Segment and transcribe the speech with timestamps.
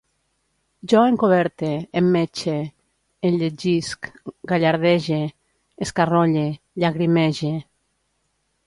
[0.93, 1.69] Jo encoberte,
[2.01, 2.55] emmetxe,
[3.31, 4.11] enlletgisc,
[4.53, 5.23] gallardege,
[5.89, 6.49] escarrolle,
[6.85, 7.55] llagrimege